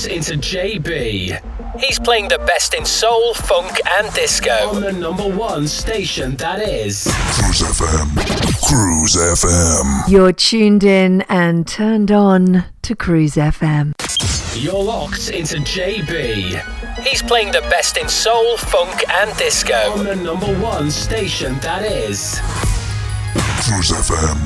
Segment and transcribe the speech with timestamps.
[0.00, 1.80] locked into JB.
[1.80, 4.50] He's playing the best in soul, funk, and disco.
[4.74, 7.04] On the number one station that is
[7.34, 8.16] Cruise FM.
[8.68, 10.08] Cruise FM.
[10.08, 13.92] You're tuned in and turned on to Cruise FM.
[14.56, 16.62] You're locked into JB.
[17.06, 19.74] He's playing the best in soul, funk, and disco.
[19.98, 22.40] On the number one station that is
[23.64, 24.36] Cruise FM.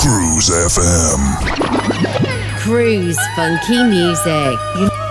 [0.00, 2.23] Cruise FM.
[2.64, 5.03] Cruise funky music.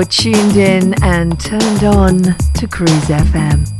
[0.00, 2.22] You're tuned in and turned on
[2.54, 3.79] to Cruise FM.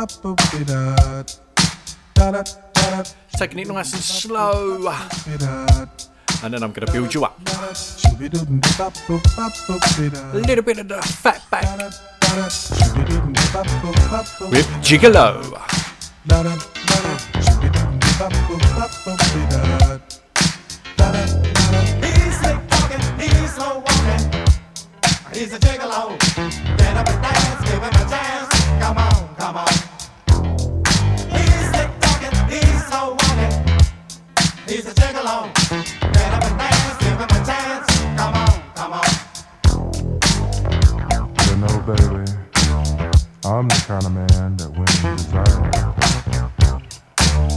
[0.00, 1.22] Uh,
[3.36, 4.88] Taking it nice and slow.
[6.42, 7.38] And then I'm going to build you up.
[7.46, 7.76] A
[10.32, 11.66] little bit of the Fatback.
[14.50, 15.44] With Gigolo.
[25.32, 26.18] He's a gigolo.
[26.76, 28.48] Get up and dance, give him a chance.
[28.78, 29.89] Come on, come on.
[32.90, 33.52] Walking.
[34.66, 35.52] He's a gigolo.
[36.12, 37.86] Get up and dance, give him a chance.
[38.16, 39.08] Come on, come on.
[41.46, 42.26] You know, baby,
[43.44, 45.70] I'm the kind of man that when desire,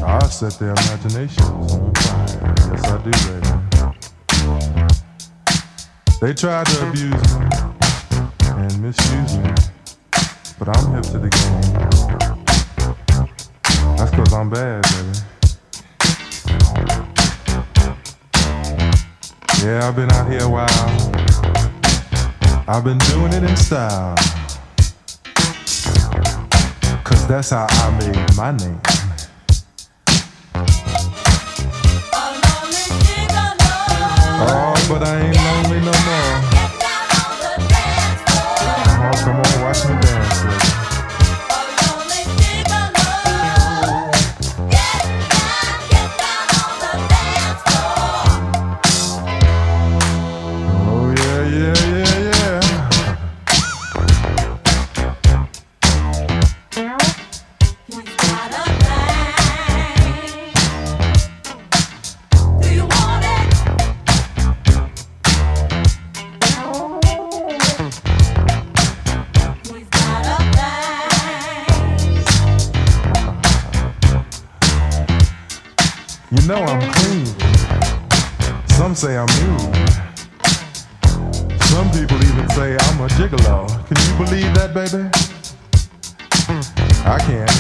[0.06, 2.54] I set their imaginations on fire.
[2.72, 3.52] Yes, I do, baby.
[6.22, 7.46] They tried to abuse me
[8.46, 9.54] and misuse me.
[10.60, 12.23] But I'm hip to the game.
[13.98, 15.20] That's cause I'm bad, baby.
[19.64, 20.68] Yeah, I've been out here a while.
[22.68, 24.16] I've been doing it in style.
[27.04, 28.82] Cause that's how I made my name.
[34.46, 36.13] Oh, but I ain't lonely no more.
[79.04, 79.58] say I'm new.
[81.74, 83.68] Some people even say I'm a gigolo.
[83.88, 85.10] Can you believe that, baby?
[87.04, 87.52] I can't.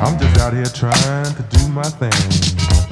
[0.00, 2.83] I'm just out here trying to do my thing.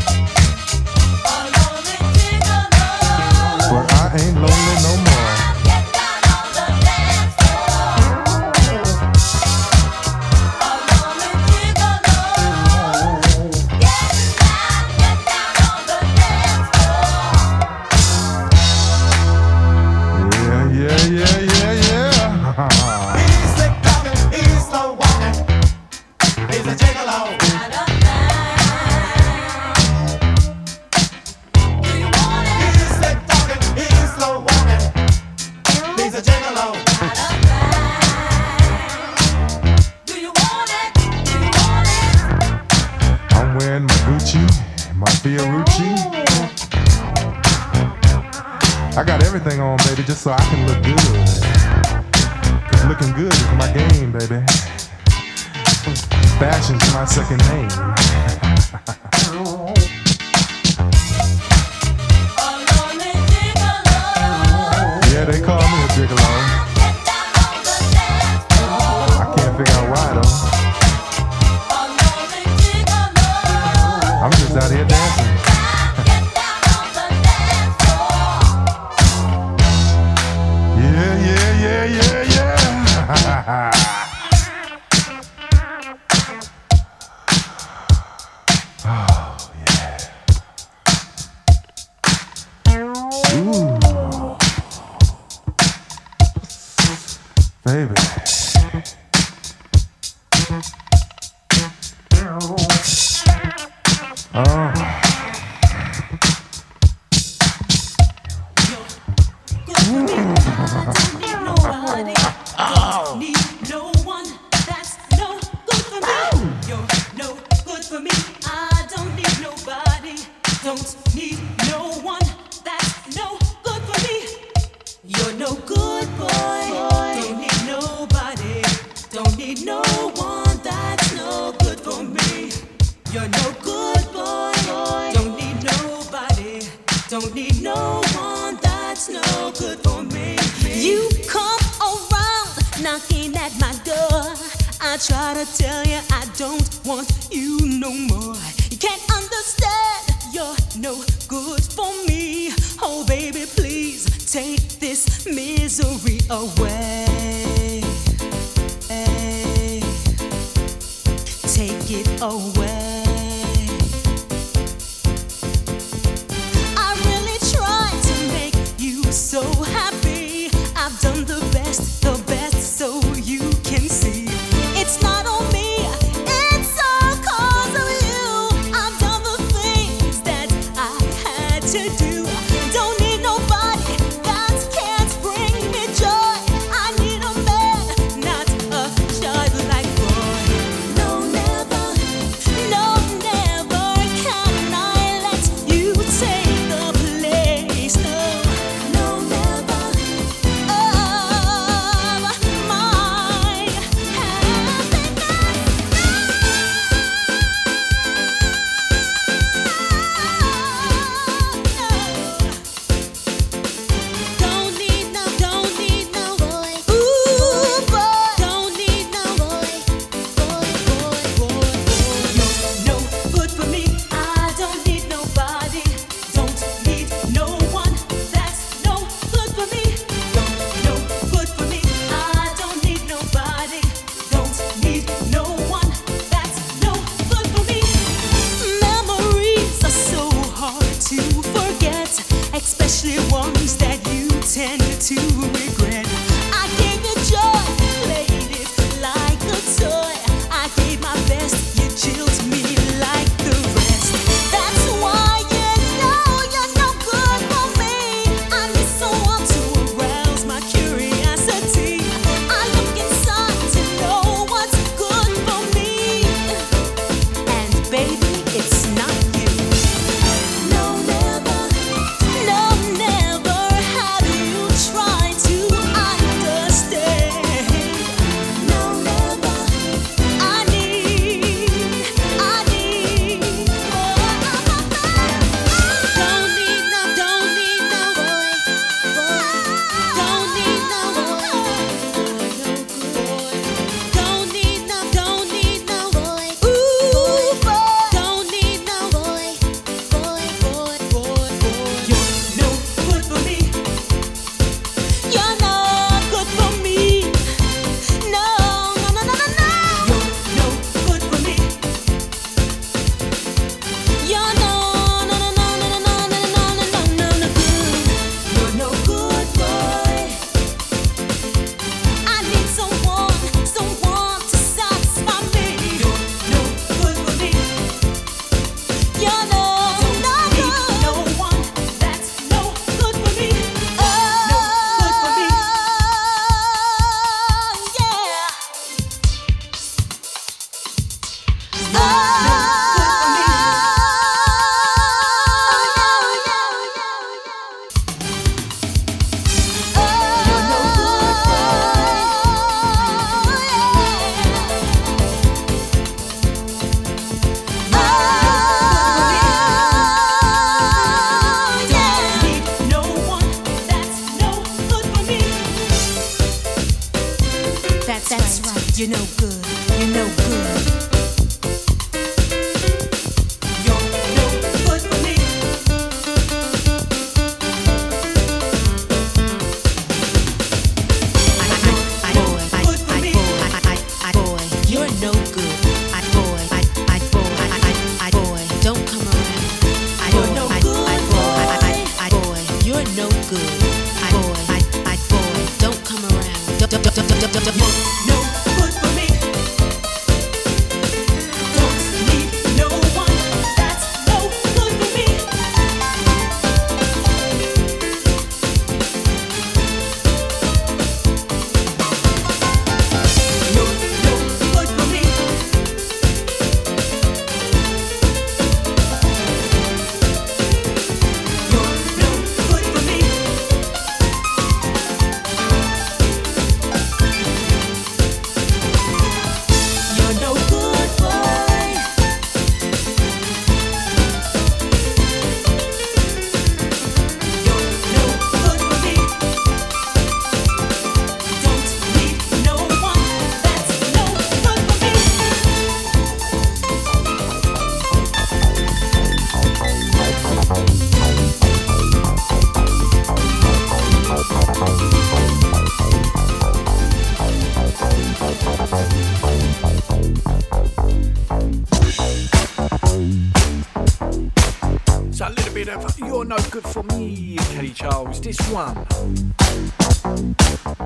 [468.42, 469.06] this one.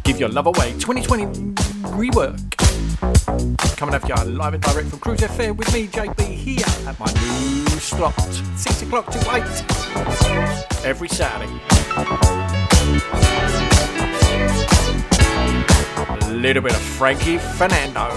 [0.04, 1.26] Give Your Love Away 2020
[1.92, 2.40] rework.
[3.76, 7.06] Coming after you live and direct from Cruise Fair with me, JB, here at my
[7.06, 11.52] new slot, 6 o'clock to 8 every Saturday.
[16.22, 18.16] A little bit of Frankie Fernando.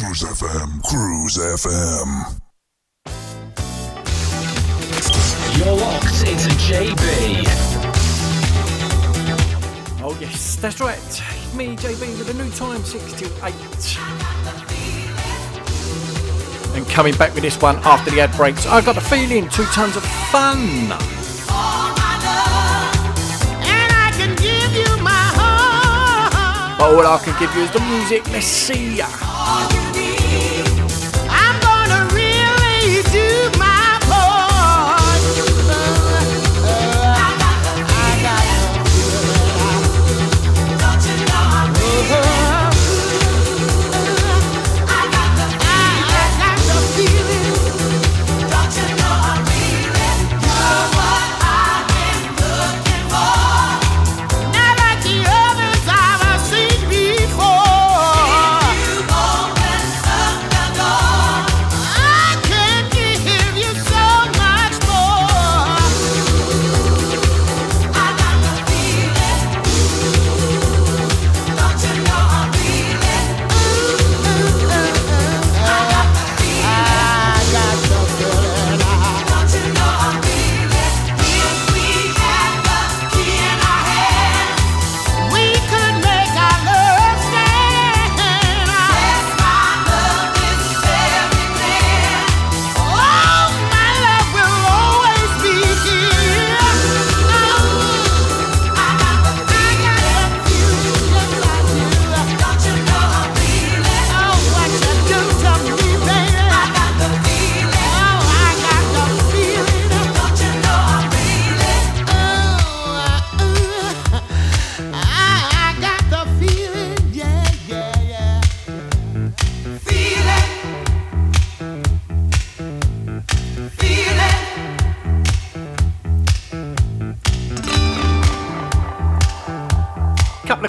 [0.00, 2.40] Cruise FM, Cruise FM.
[5.58, 7.44] You're locked into JB.
[10.02, 10.96] Oh, yes, that's right.
[11.54, 13.54] Me, JB, with a new time, 6 till 8.
[16.74, 19.64] And coming back with this one after the ad breaks, I've got the feeling two
[19.64, 20.56] tons of fun.
[20.56, 20.96] And
[23.92, 26.78] I can give you my heart.
[26.78, 28.26] But all I can give you is the music.
[28.32, 29.06] Let's see ya.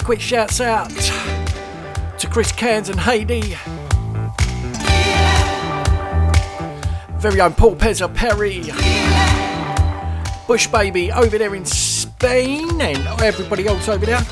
[0.04, 0.90] Quick shouts out
[2.18, 3.56] to Chris Cairns and Heidi.
[7.18, 8.64] Very own Paul Pezza Perry.
[10.48, 14.24] Bush Baby over there in Spain and everybody else over there.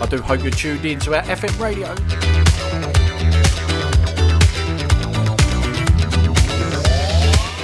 [0.00, 1.88] I do hope you're tuned in to our FM radio.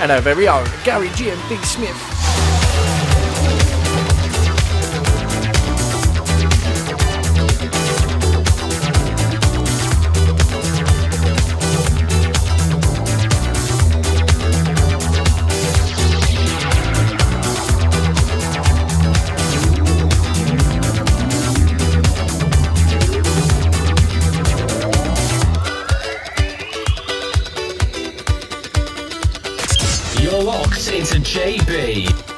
[0.01, 2.14] And our very own Gary GMD Smith.
[30.85, 32.34] Locked into JB.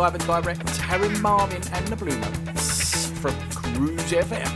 [0.00, 4.48] live and direct with Harold Melvin and the Blue Notes from Cruise FM.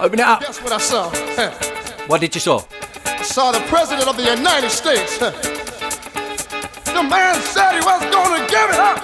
[0.00, 0.40] Open it up.
[0.40, 1.08] Guess what I saw?
[2.08, 2.64] What did you saw?
[3.06, 5.18] I saw the president of the United States.
[5.18, 5.32] The
[7.08, 9.03] man said he was going to give it up.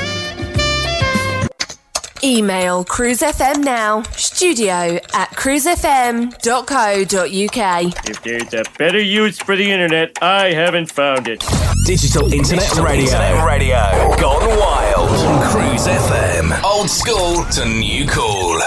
[2.23, 8.09] Email cruisefm now, studio at cruisefm.co.uk.
[8.09, 11.43] If there's a better use for the internet, I haven't found it.
[11.85, 13.05] Digital Internet Digital Radio.
[13.05, 14.15] Internet Radio.
[14.17, 15.09] Gone wild.
[15.09, 16.61] On Cruise FM.
[16.63, 18.59] Old school to new cool.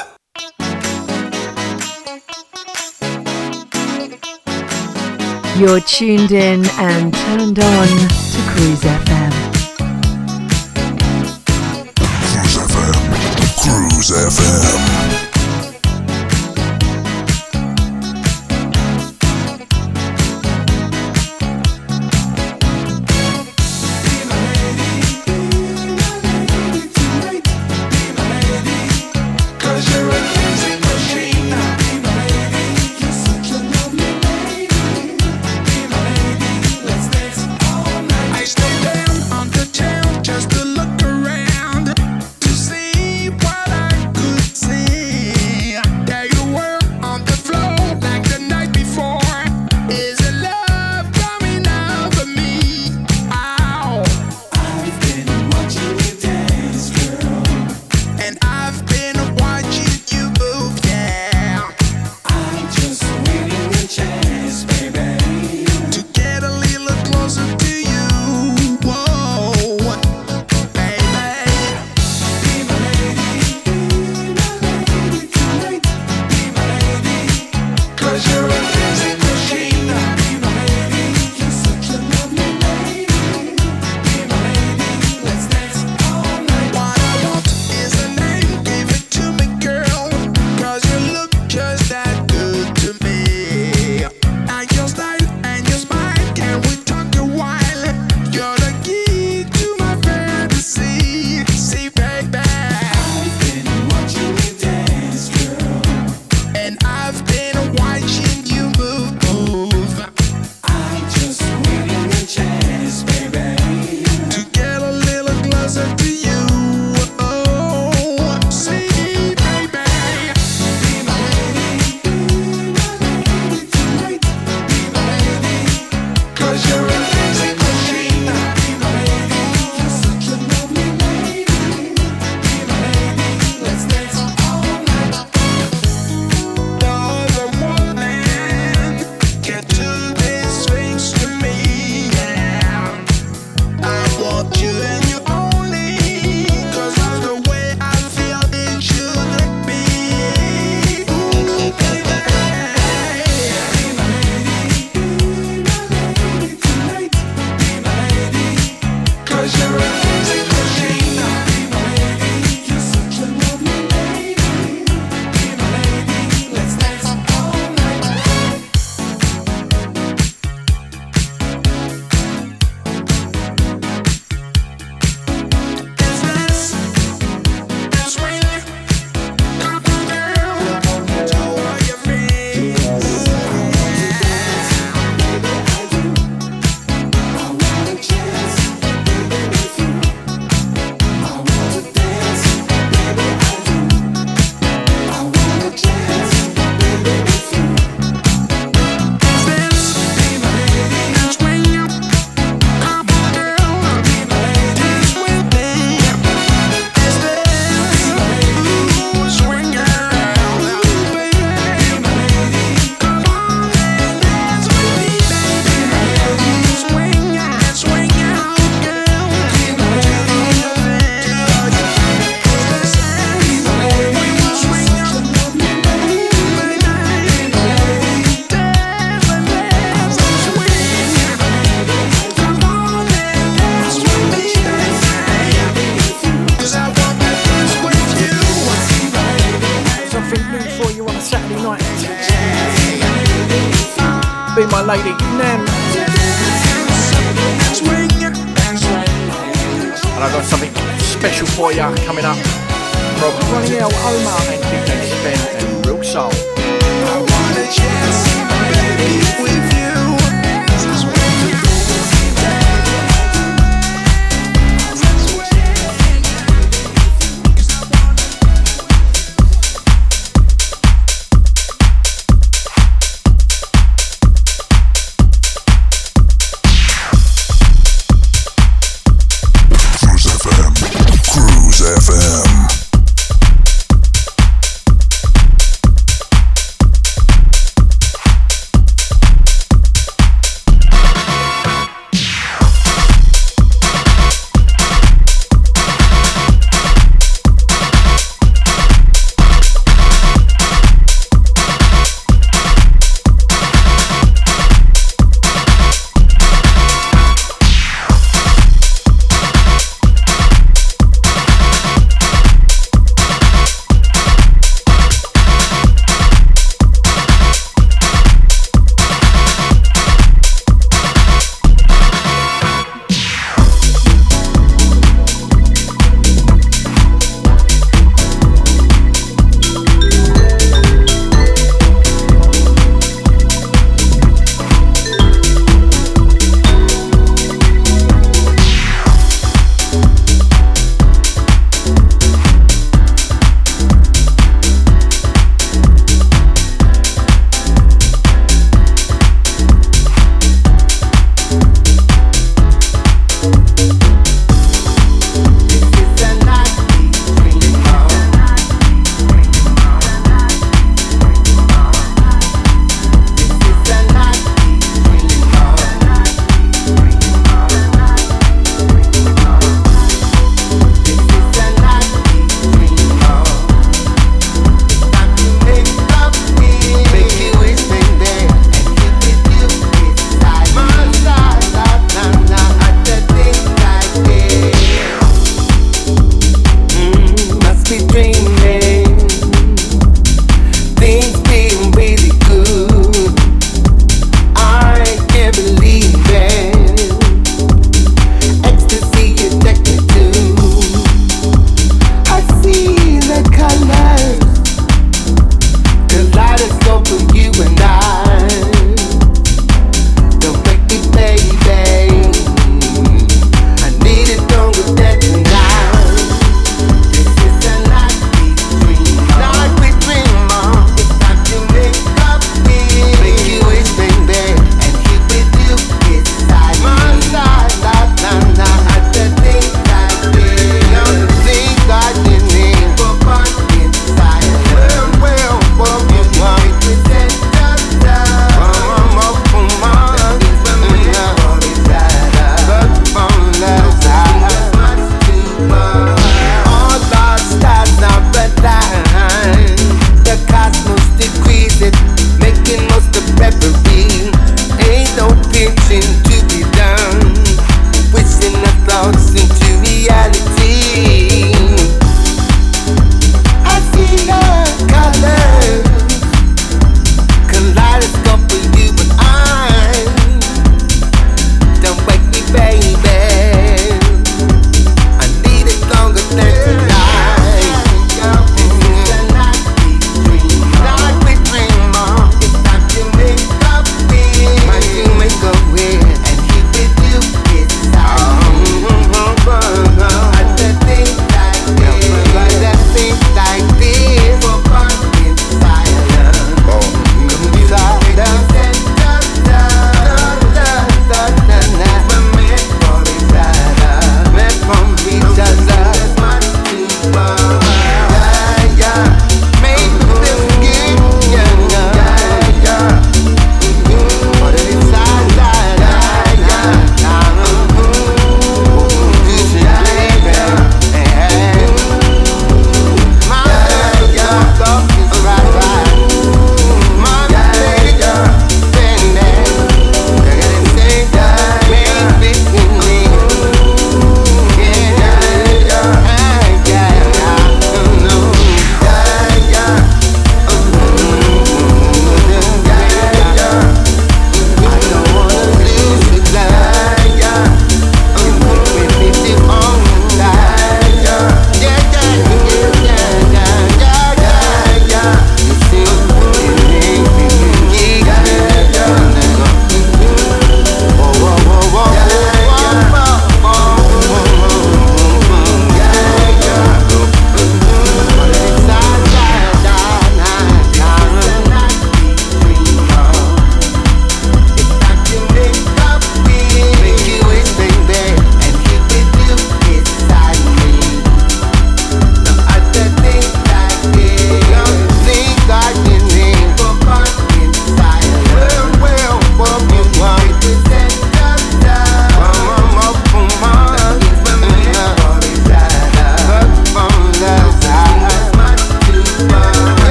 [5.57, 9.24] You're tuned in and turned on to Cruise FM.
[14.05, 14.94] Cruise FM.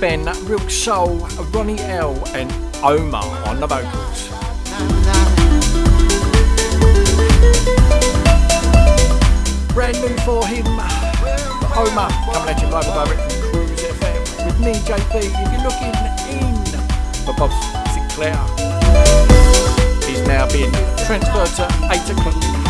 [0.00, 1.18] Real Soul,
[1.52, 2.52] Ronnie L, and
[2.82, 4.28] Omar on the vocals.
[9.72, 10.66] Brand new for him,
[11.76, 15.14] Omar, coming at you live and direct from Cruise FM with me, JB.
[15.14, 15.94] If you're looking
[16.28, 16.64] in
[17.24, 17.52] for Bob
[17.92, 18.36] Sinclair,
[20.06, 20.72] he's now been
[21.06, 22.64] transferred to 8 o'clock.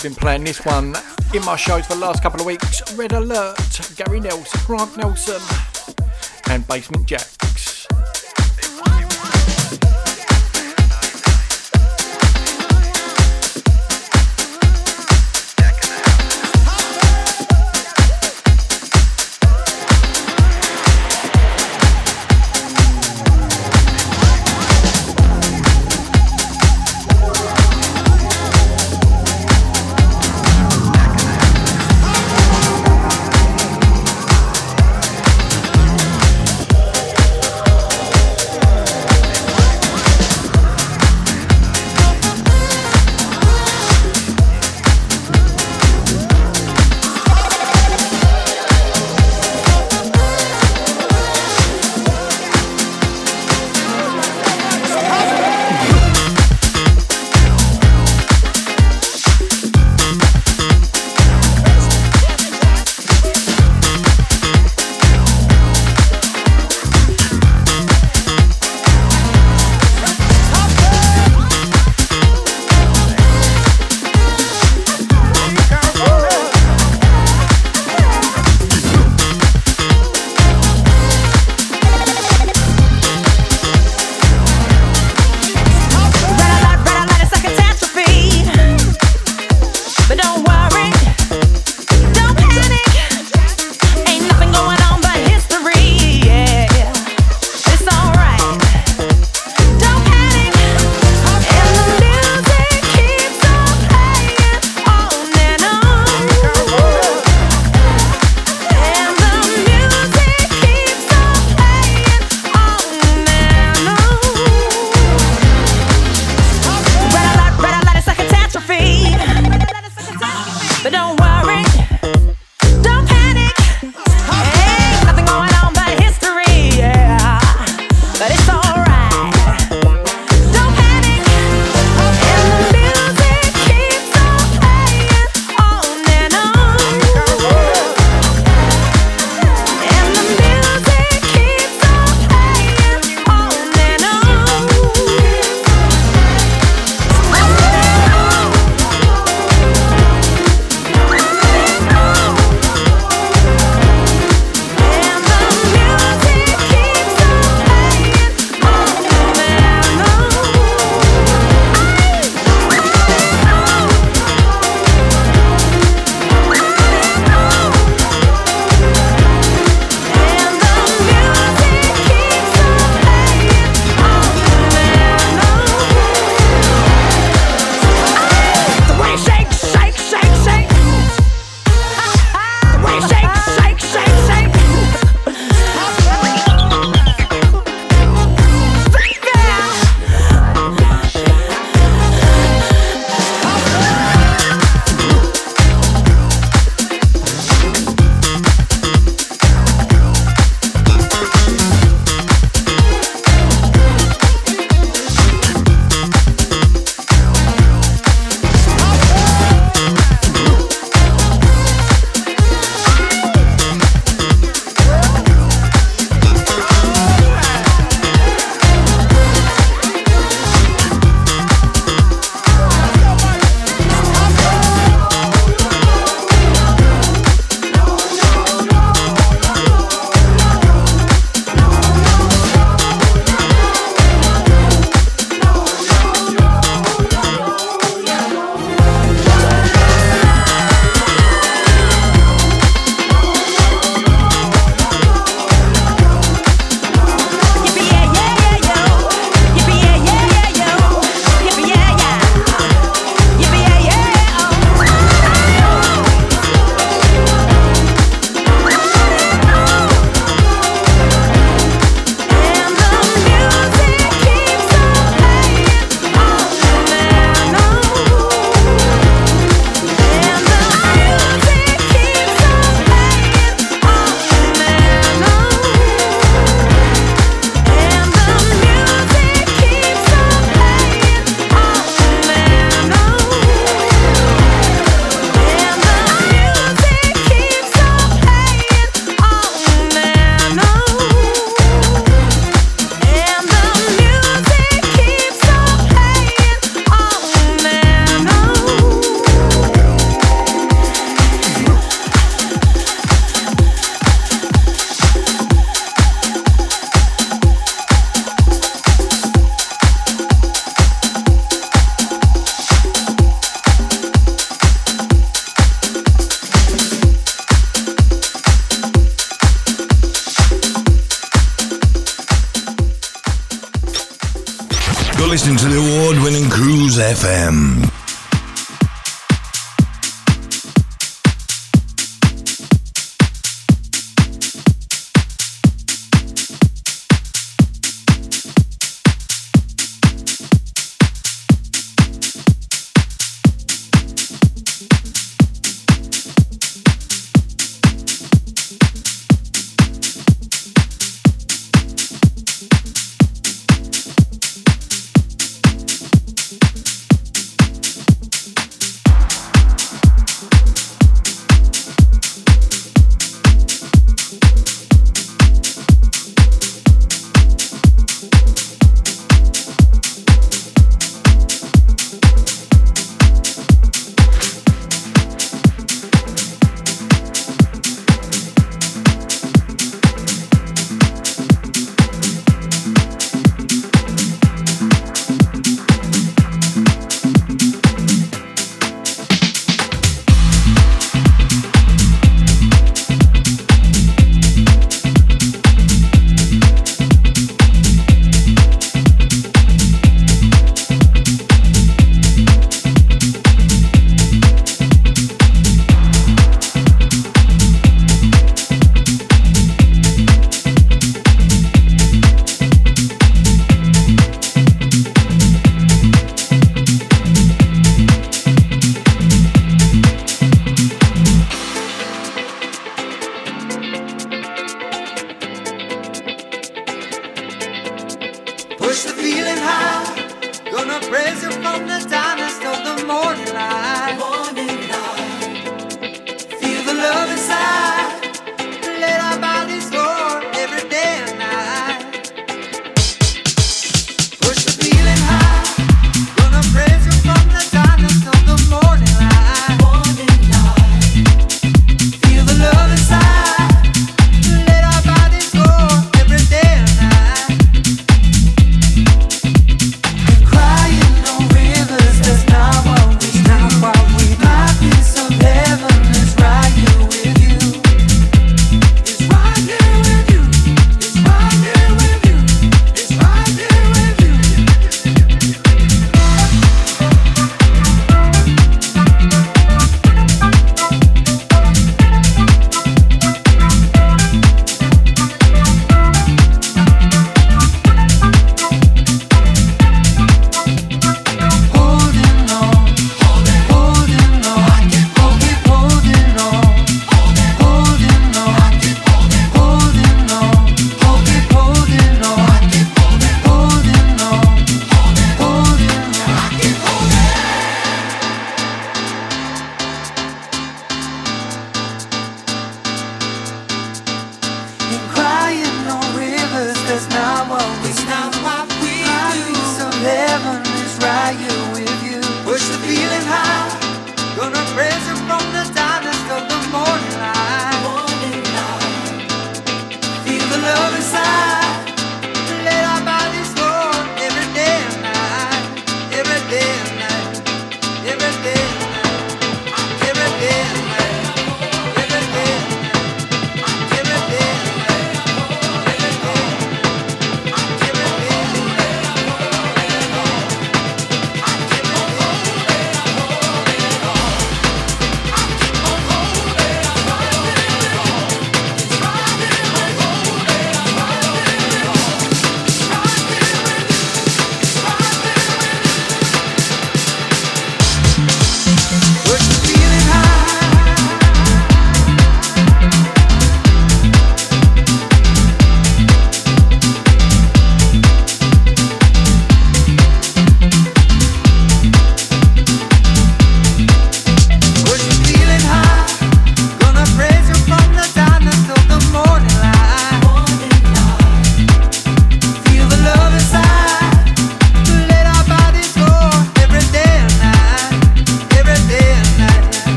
[0.00, 0.94] I've been playing this one
[1.34, 2.80] in my shows for the last couple of weeks.
[2.94, 3.58] Red Alert,
[3.96, 5.42] Gary Nelson, Grant Nelson,
[6.46, 7.39] and Basement Jaxx.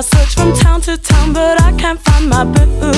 [0.00, 2.90] I search from town to town, but I can't find my boo.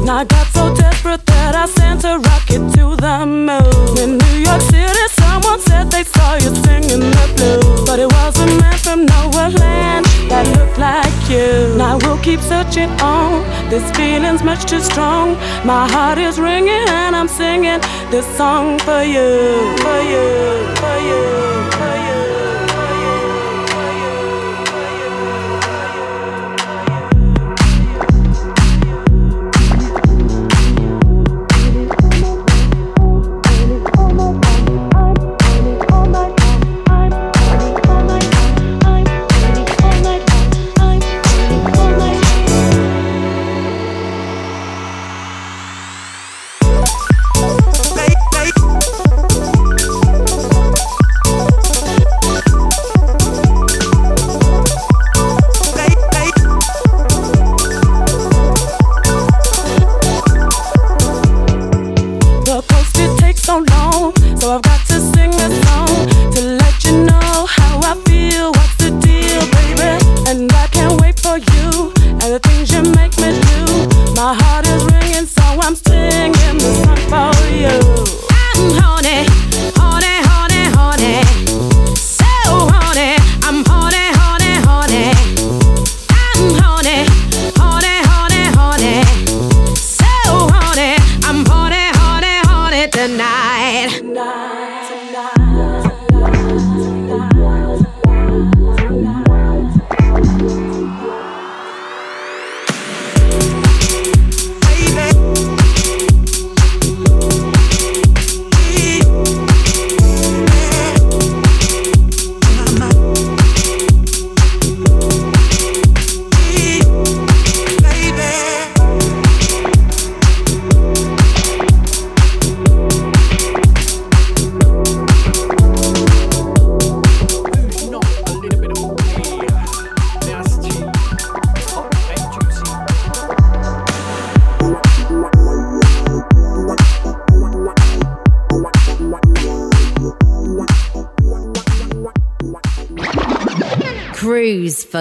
[0.00, 3.96] And I got so desperate that I sent a rocket to the moon.
[3.96, 7.80] In New York City, someone said they saw you singing the blues.
[7.88, 11.74] But it was a man from nowhere land that looked like you.
[11.78, 13.40] Now we'll keep searching on.
[13.70, 15.32] This feeling's much too strong.
[15.64, 17.80] My heart is ringing and I'm singing
[18.10, 19.32] this song for you,
[19.80, 20.28] for you,
[20.76, 21.22] for you,
[21.72, 22.47] for you.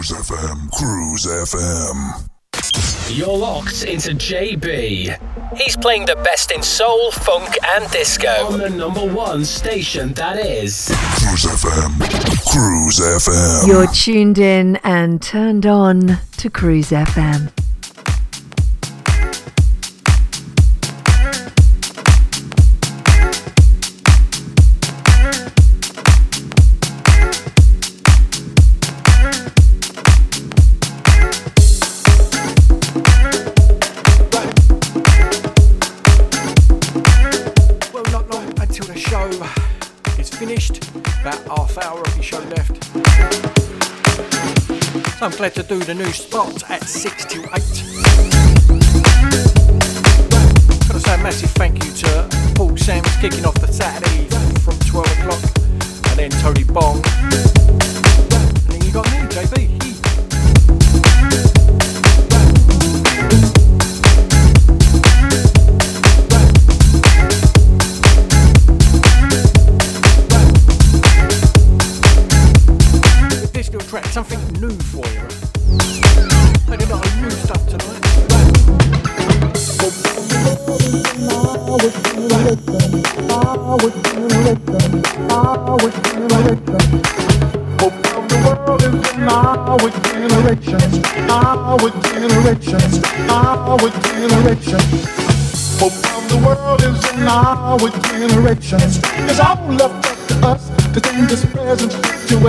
[0.00, 2.30] Cruise FM, Cruise FM.
[3.14, 5.58] You're locked into JB.
[5.58, 10.38] He's playing the best in soul, funk, and disco on the number one station that
[10.38, 10.86] is
[11.18, 12.00] Cruise FM,
[12.50, 13.66] Cruise FM.
[13.68, 17.52] You're tuned in and turned on to Cruise FM.
[45.40, 46.69] To do the new spot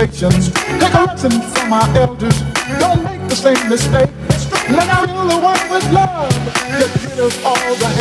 [0.06, 0.50] situations.
[0.52, 2.42] Take a lesson from our elders.
[2.80, 4.10] Don't make the same mistake.
[4.70, 6.30] Let out fill the world with love.
[6.78, 7.91] Get rid of all the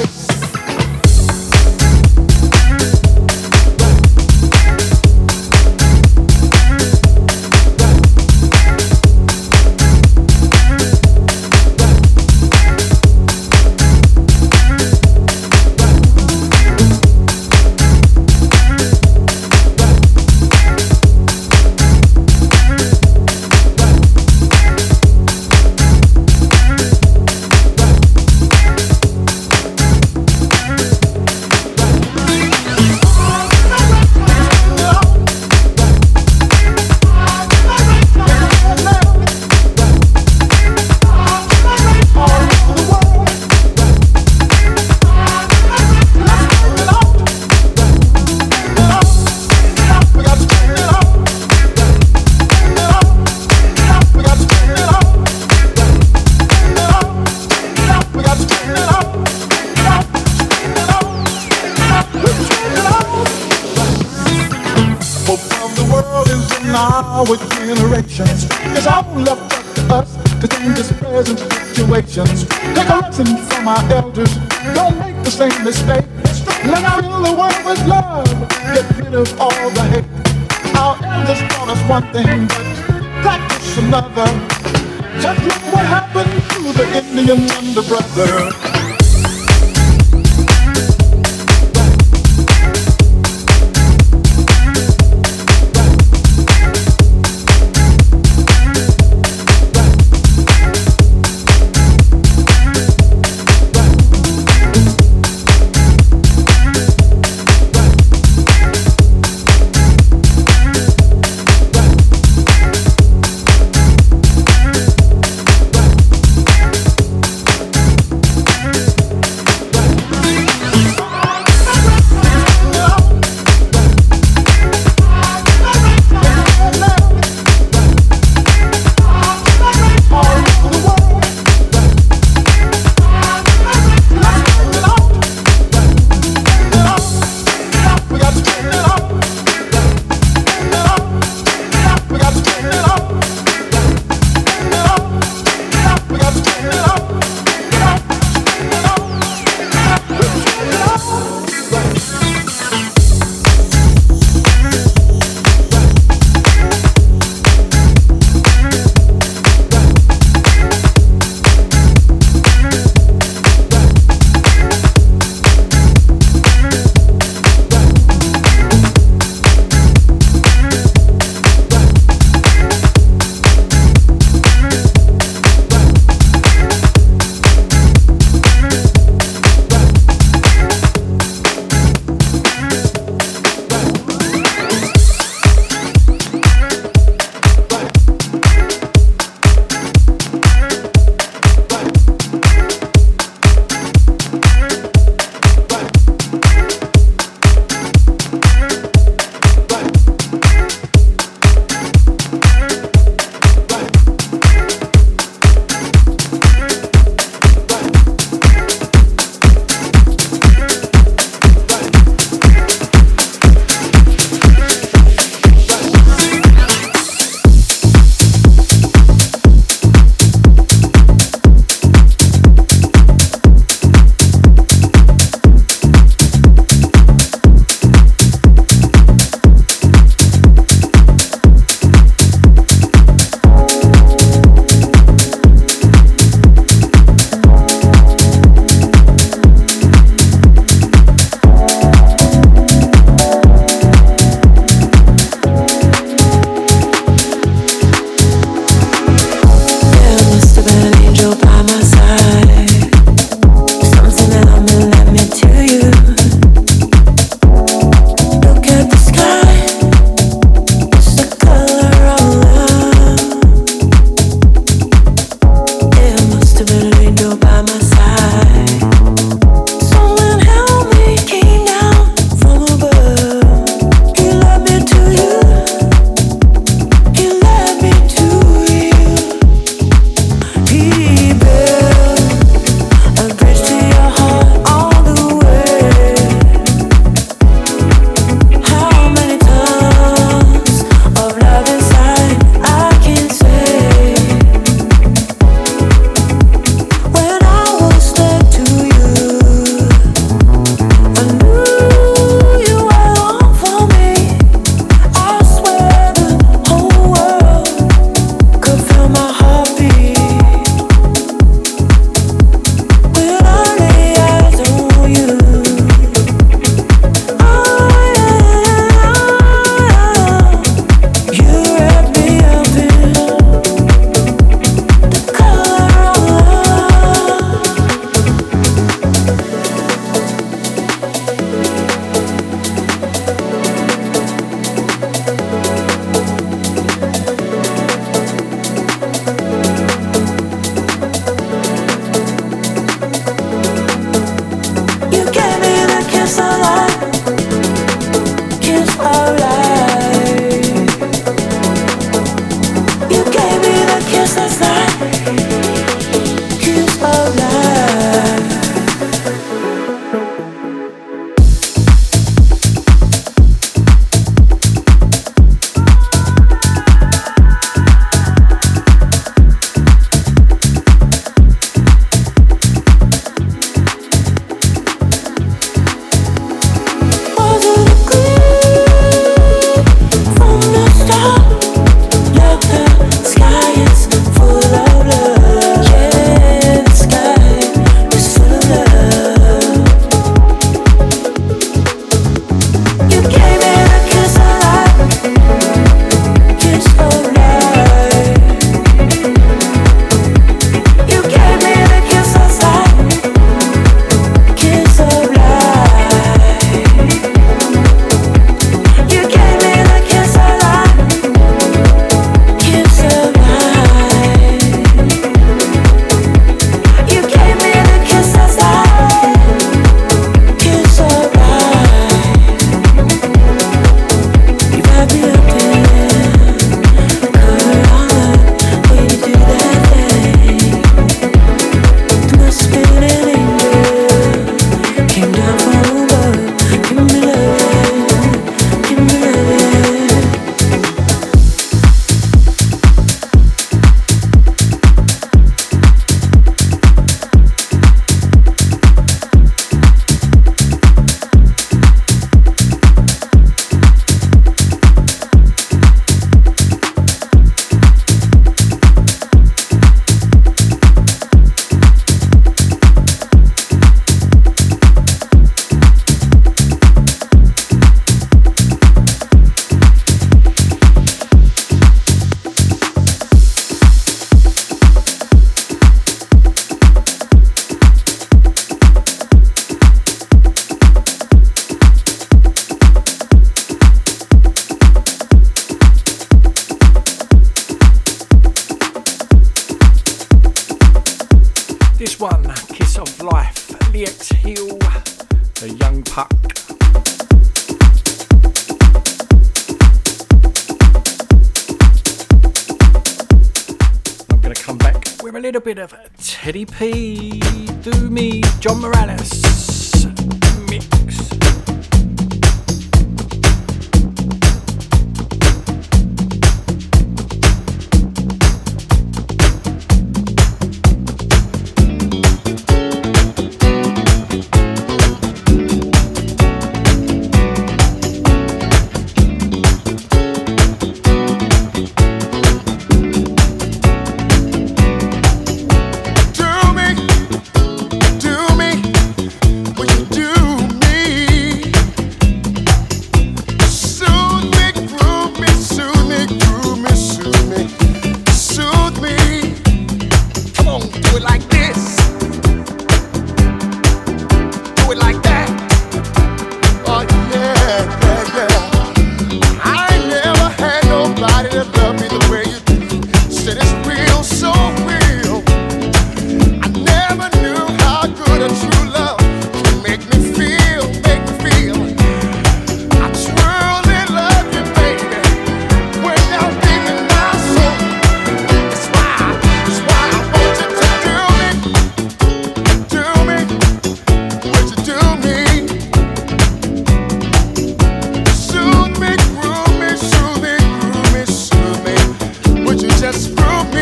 [593.02, 593.82] just groove me?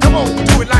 [0.00, 0.79] Come on, do it like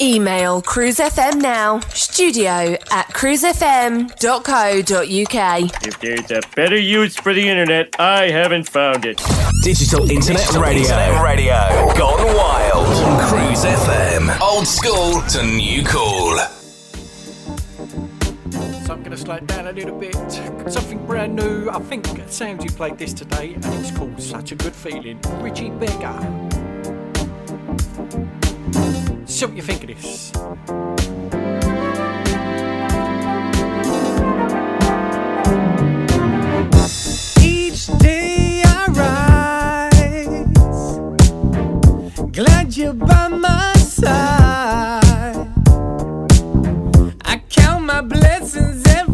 [0.00, 5.86] Email cruisefm now, studio at cruisefm.co.uk.
[5.86, 9.20] If there's a better use for the internet, I haven't found it.
[9.64, 10.82] Digital Internet Digital Radio.
[10.82, 11.94] Internet Radio.
[11.96, 12.86] Gone wild.
[12.86, 14.40] On Cruise FM.
[14.40, 16.38] Old school to new cool.
[18.86, 20.14] So I'm going to slow down a little bit.
[20.70, 21.68] Something brand new.
[21.70, 25.18] I think Sam's you played this today, and it's called Such a Good Feeling.
[25.40, 26.20] Richie Beggar.
[29.38, 30.32] Think of this.
[37.40, 38.86] Each day I
[39.92, 40.98] rise,
[42.32, 45.46] glad you're by my side.
[47.24, 49.07] I count my blessings every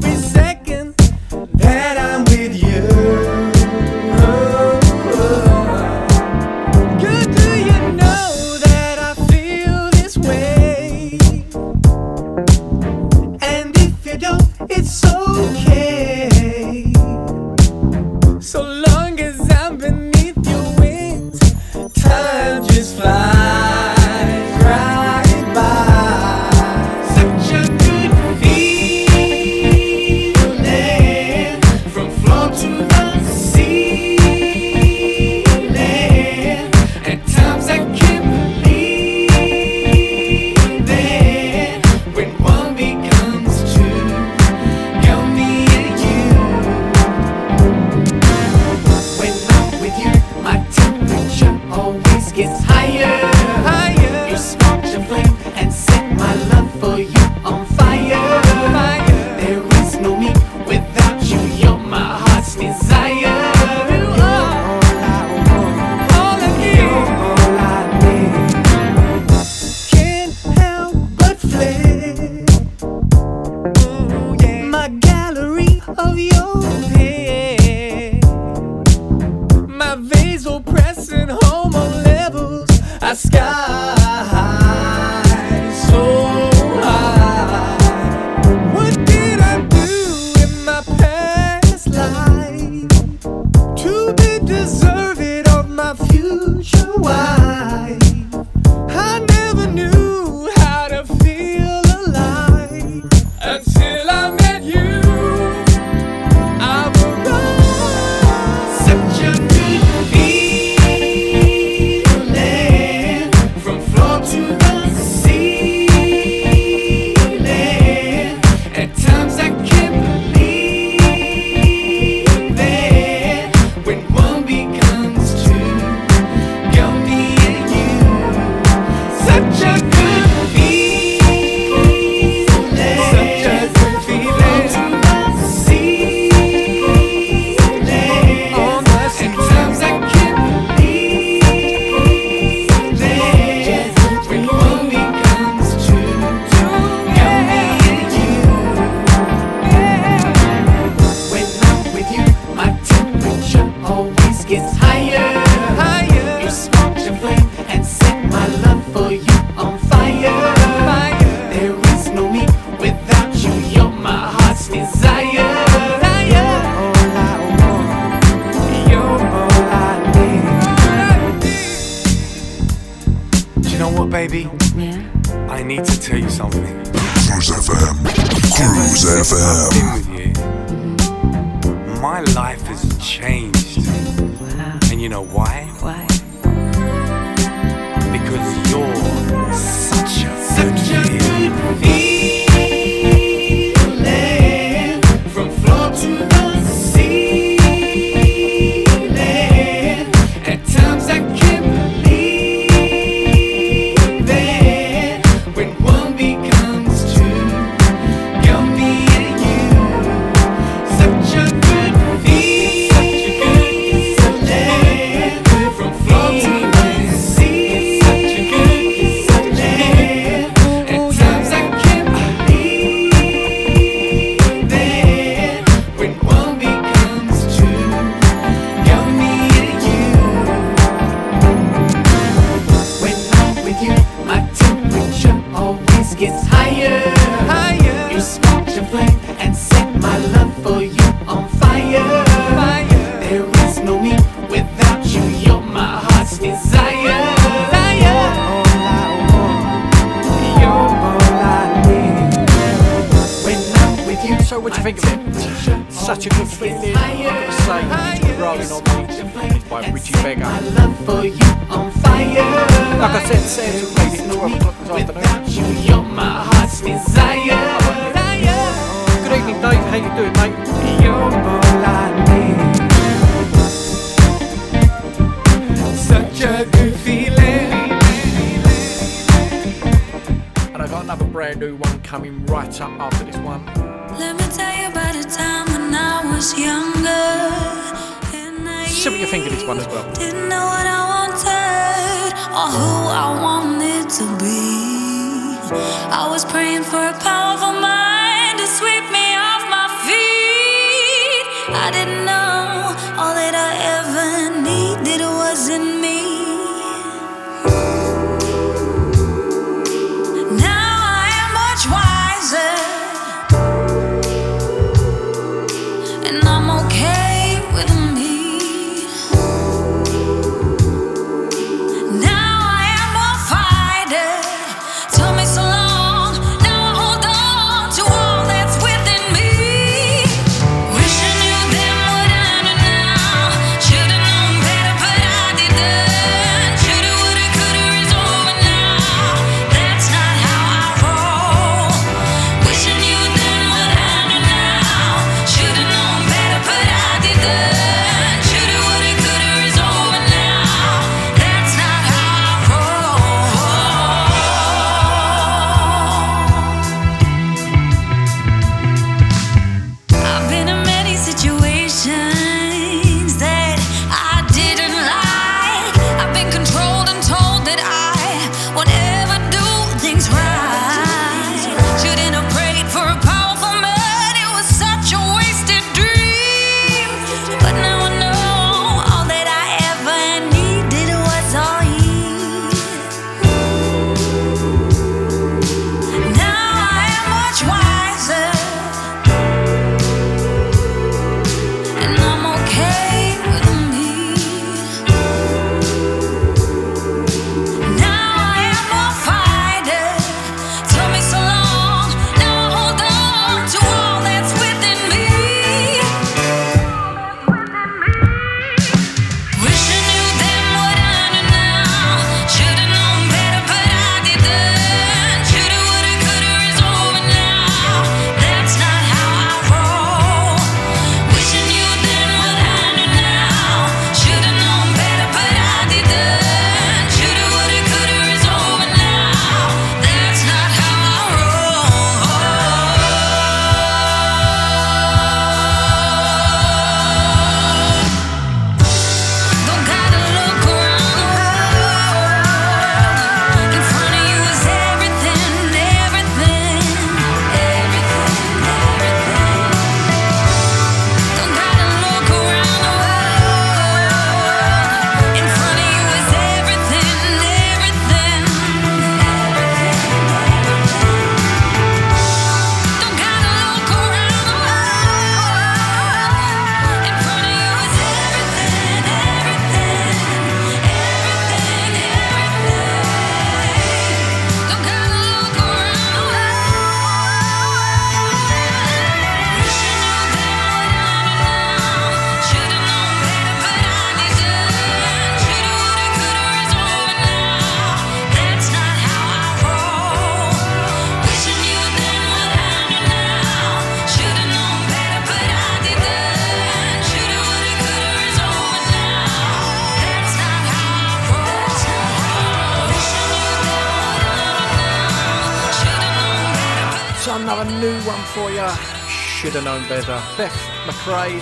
[509.89, 510.55] there's a Beth
[510.87, 511.41] McRae.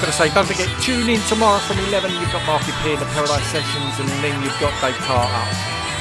[0.00, 2.10] Gotta say, don't forget, tune in tomorrow from 11.
[2.12, 5.46] You've got Marky P in the Paradise Sessions, and then you've got Dave Carter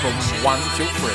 [0.02, 1.14] from 1 till 3.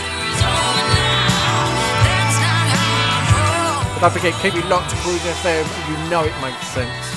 [3.95, 5.67] But don't forget, keep it locked to Cruise FM.
[5.91, 7.17] You know it makes sense.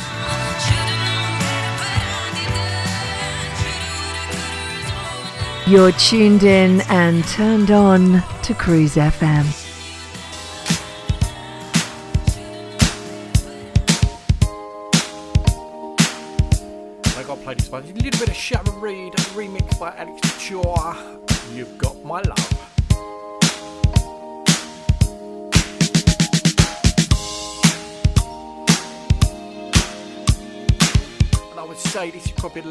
[5.68, 9.69] You're tuned in and turned on to Cruise FM.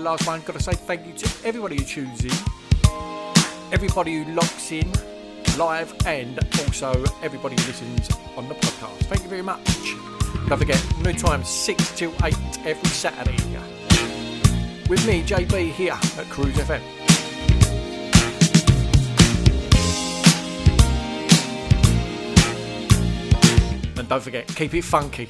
[0.09, 0.41] Last one.
[0.41, 2.33] Got to say thank you to everybody who tunes in,
[3.73, 4.91] everybody who locks in
[5.59, 9.05] live, and also everybody who listens on the podcast.
[9.11, 9.67] Thank you very much.
[10.49, 13.37] Don't forget, new time 6 till 8 every Saturday.
[14.89, 16.81] With me, JB, here at Cruise FM.
[23.99, 25.29] And don't forget, keep it funky.